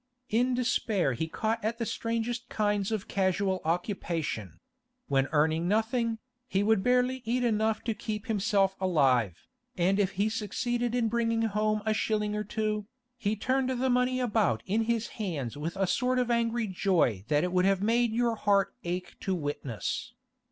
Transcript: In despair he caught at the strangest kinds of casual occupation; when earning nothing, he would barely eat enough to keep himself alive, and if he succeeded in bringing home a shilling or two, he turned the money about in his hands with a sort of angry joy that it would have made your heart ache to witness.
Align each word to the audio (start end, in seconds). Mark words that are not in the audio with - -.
In 0.29 0.55
despair 0.55 1.13
he 1.13 1.27
caught 1.27 1.63
at 1.63 1.77
the 1.77 1.85
strangest 1.85 2.49
kinds 2.49 2.91
of 2.91 3.07
casual 3.07 3.61
occupation; 3.63 4.59
when 5.09 5.27
earning 5.31 5.67
nothing, 5.67 6.17
he 6.47 6.63
would 6.63 6.81
barely 6.81 7.21
eat 7.23 7.43
enough 7.43 7.83
to 7.83 7.93
keep 7.93 8.25
himself 8.25 8.75
alive, 8.81 9.45
and 9.77 9.99
if 9.99 10.13
he 10.13 10.27
succeeded 10.27 10.95
in 10.95 11.07
bringing 11.07 11.43
home 11.43 11.83
a 11.85 11.93
shilling 11.93 12.35
or 12.35 12.43
two, 12.43 12.87
he 13.15 13.35
turned 13.35 13.69
the 13.69 13.91
money 13.91 14.19
about 14.19 14.63
in 14.65 14.85
his 14.85 15.05
hands 15.21 15.55
with 15.55 15.77
a 15.77 15.85
sort 15.85 16.17
of 16.17 16.31
angry 16.31 16.65
joy 16.65 17.23
that 17.27 17.43
it 17.43 17.51
would 17.51 17.65
have 17.65 17.83
made 17.83 18.11
your 18.11 18.35
heart 18.35 18.73
ache 18.83 19.15
to 19.19 19.35
witness. 19.35 20.15